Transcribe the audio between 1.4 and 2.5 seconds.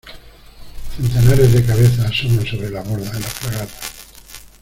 de cabezas asoman